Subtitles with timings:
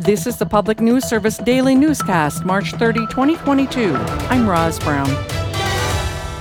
[0.00, 3.94] This is the Public News Service Daily Newscast, March 30, 2022.
[3.94, 5.10] I'm Roz Brown.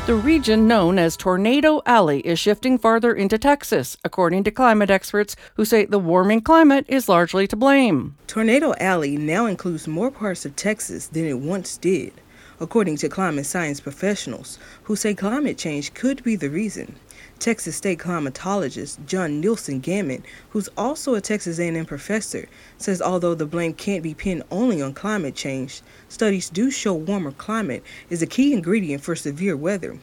[0.05, 5.36] The region known as Tornado Alley is shifting farther into Texas, according to climate experts
[5.56, 8.15] who say the warming climate is largely to blame.
[8.28, 12.13] Tornado Alley now includes more parts of Texas than it once did,
[12.60, 16.95] according to climate science professionals who say climate change could be the reason.
[17.39, 23.45] Texas State climatologist John Nielsen Gammon, who's also a Texas A&M professor, says although the
[23.45, 28.27] blame can't be pinned only on climate change, studies do show warmer climate is a
[28.27, 29.98] key ingredient for severe weather.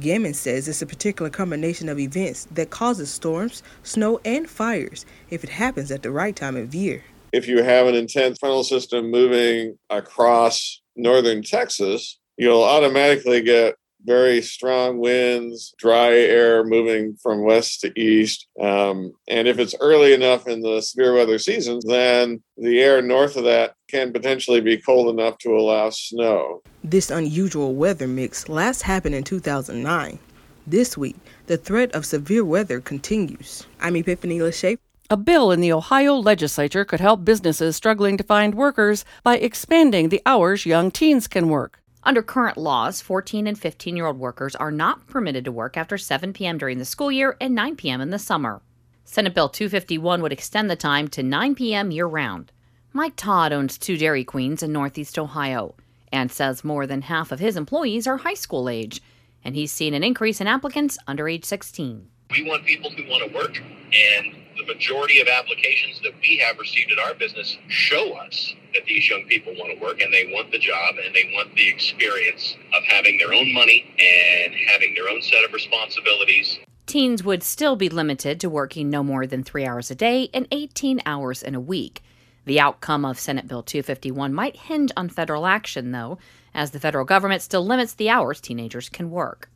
[0.00, 5.44] Gammon says it's a particular combination of events that causes storms, snow, and fires if
[5.44, 7.02] it happens at the right time of year.
[7.32, 14.40] If you have an intense frontal system moving across northern Texas, you'll automatically get very
[14.40, 18.46] strong winds, dry air moving from west to east.
[18.60, 23.36] Um, and if it's early enough in the severe weather season, then the air north
[23.36, 26.62] of that can potentially be cold enough to allow snow.
[26.84, 30.18] This unusual weather mix last happened in 2009.
[30.66, 33.66] This week, the threat of severe weather continues.
[33.80, 34.78] I'm Epiphany Lachey.
[35.10, 40.10] A bill in the Ohio legislature could help businesses struggling to find workers by expanding
[40.10, 41.80] the hours young teens can work.
[42.02, 45.96] Under current laws, 14 and 15 year old workers are not permitted to work after
[45.96, 46.58] 7 p.m.
[46.58, 48.02] during the school year and 9 p.m.
[48.02, 48.60] in the summer.
[49.06, 51.90] Senate Bill 251 would extend the time to 9 p.m.
[51.90, 52.52] year round.
[52.92, 55.74] Mike Todd owns two Dairy Queens in Northeast Ohio
[56.12, 59.00] and says more than half of his employees are high school age,
[59.42, 62.06] and he's seen an increase in applicants under age 16.
[62.30, 66.58] We want people who want to work, and the majority of applications that we have
[66.58, 70.30] received at our business show us that these young people want to work and they
[70.32, 74.94] want the job and they want the experience of having their own money and having
[74.94, 76.58] their own set of responsibilities.
[76.86, 80.48] Teens would still be limited to working no more than three hours a day and
[80.50, 82.02] 18 hours in a week.
[82.44, 86.18] The outcome of Senate Bill 251 might hinge on federal action, though,
[86.54, 89.50] as the federal government still limits the hours teenagers can work.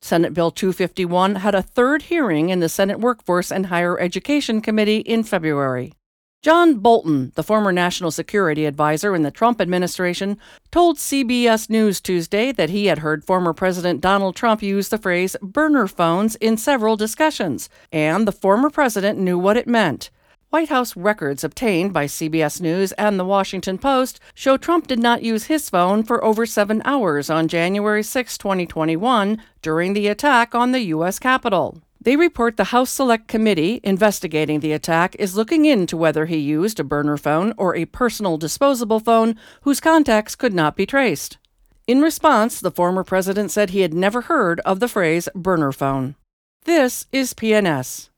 [0.00, 4.98] Senate Bill 251 had a third hearing in the Senate Workforce and Higher Education Committee
[4.98, 5.92] in February.
[6.42, 10.38] John Bolton, the former national security advisor in the Trump administration,
[10.70, 15.34] told CBS News Tuesday that he had heard former President Donald Trump use the phrase
[15.42, 20.10] burner phones in several discussions, and the former president knew what it meant.
[20.56, 25.22] White House records obtained by CBS News and The Washington Post show Trump did not
[25.22, 30.72] use his phone for over seven hours on January 6, 2021, during the attack on
[30.72, 31.18] the U.S.
[31.18, 31.82] Capitol.
[32.00, 36.80] They report the House Select Committee investigating the attack is looking into whether he used
[36.80, 41.36] a burner phone or a personal disposable phone whose contacts could not be traced.
[41.86, 46.16] In response, the former president said he had never heard of the phrase burner phone.
[46.64, 48.08] This is PNS.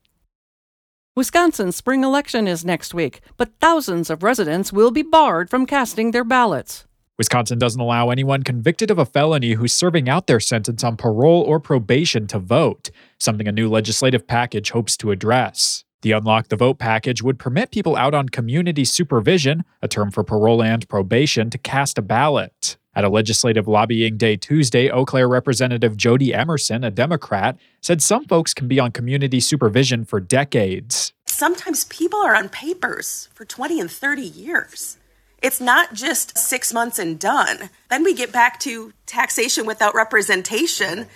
[1.19, 6.11] Wisconsin's spring election is next week, but thousands of residents will be barred from casting
[6.11, 6.85] their ballots.
[7.17, 11.41] Wisconsin doesn't allow anyone convicted of a felony who's serving out their sentence on parole
[11.41, 15.83] or probation to vote, something a new legislative package hopes to address.
[16.03, 20.23] The Unlock the Vote package would permit people out on community supervision, a term for
[20.23, 22.77] parole and probation, to cast a ballot.
[22.99, 28.25] At a legislative lobbying day Tuesday, Eau Claire Representative Jodi Emerson, a Democrat, said some
[28.25, 31.13] folks can be on community supervision for decades.
[31.25, 34.97] Sometimes people are on papers for 20 and 30 years.
[35.41, 37.69] It's not just six months and done.
[37.89, 41.07] Then we get back to taxation without representation,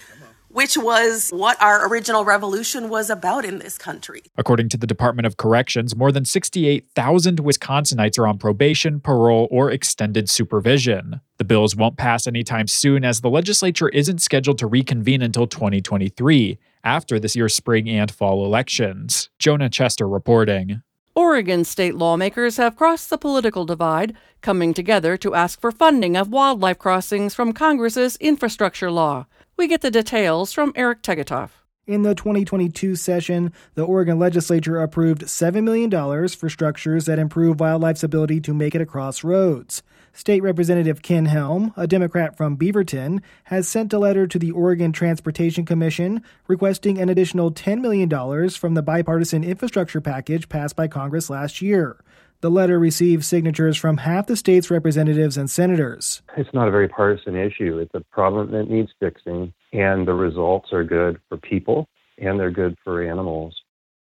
[0.54, 4.24] which was what our original revolution was about in this country.
[4.38, 9.72] According to the Department of Corrections, more than 68,000 Wisconsinites are on probation, parole, or
[9.72, 11.20] extended supervision.
[11.38, 16.60] The bills won't pass anytime soon as the legislature isn't scheduled to reconvene until 2023,
[16.84, 19.30] after this year's spring and fall elections.
[19.40, 20.84] Jonah Chester reporting.
[21.16, 26.32] Oregon state lawmakers have crossed the political divide, coming together to ask for funding of
[26.32, 29.28] wildlife crossings from Congress's infrastructure law.
[29.56, 31.63] We get the details from Eric Tegethoff.
[31.86, 35.92] In the 2022 session, the Oregon legislature approved $7 million
[36.30, 39.84] for structures that improve wildlife's ability to make it across roads.
[40.14, 44.94] State Representative Ken Helm, a Democrat from Beaverton, has sent a letter to the Oregon
[44.94, 51.30] Transportation Commission requesting an additional $10 million from the bipartisan infrastructure package passed by Congress
[51.30, 52.02] last year.
[52.40, 56.22] The letter received signatures from half the state's representatives and senators.
[56.38, 57.80] It's not a very partisan issue.
[57.80, 61.88] It's a problem that needs fixing, and the results are good for people
[62.20, 63.60] and they're good for animals.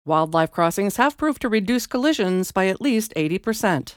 [0.06, 3.95] Wildlife crossings have proved to reduce collisions by at least 80%.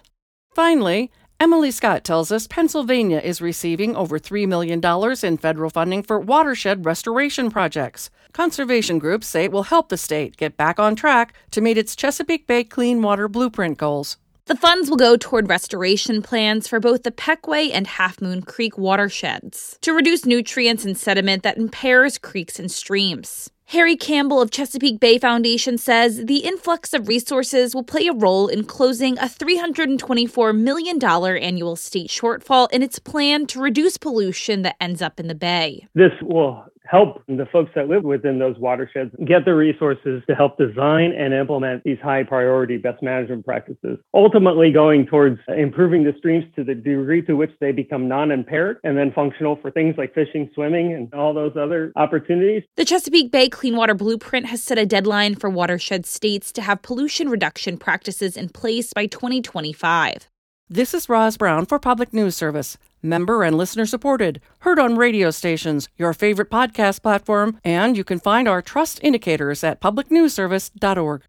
[0.55, 4.81] Finally, Emily Scott tells us Pennsylvania is receiving over $3 million
[5.23, 8.09] in federal funding for watershed restoration projects.
[8.33, 11.97] Conservation groups say it will help the state get back on track to meet its
[11.97, 14.17] Chesapeake Bay Clean Water Blueprint goals.
[14.47, 18.79] The funds will go toward restoration plans for both the Pequea and Half Moon Creek
[18.79, 23.51] watersheds to reduce nutrients and sediment that impairs creeks and streams.
[23.71, 28.47] Harry Campbell of Chesapeake Bay Foundation says the influx of resources will play a role
[28.47, 34.77] in closing a $324 million annual state shortfall in its plan to reduce pollution that
[34.81, 35.89] ends up in the bay.
[35.97, 40.59] This will help the folks that live within those watersheds get the resources to help
[40.59, 46.45] design and implement these high priority best management practices, ultimately going towards improving the streams
[46.55, 50.15] to the degree to which they become non impaired and then functional for things like
[50.15, 52.63] fishing, swimming, and all those other opportunities.
[52.77, 56.83] The Chesapeake Bay Clean Water Blueprint has set a deadline for watershed states to have
[56.83, 60.29] pollution reduction practices in place by 2025.
[60.69, 62.77] This is Roz Brown for Public News Service.
[63.01, 68.19] Member and listener supported, heard on radio stations, your favorite podcast platform, and you can
[68.19, 71.23] find our trust indicators at publicnewsservice.org.